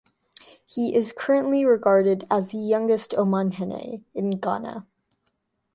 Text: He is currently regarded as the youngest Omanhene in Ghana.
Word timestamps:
He 0.65 0.95
is 0.95 1.13
currently 1.15 1.63
regarded 1.63 2.25
as 2.31 2.49
the 2.49 2.57
youngest 2.57 3.11
Omanhene 3.11 4.03
in 4.15 4.31
Ghana. 4.39 4.87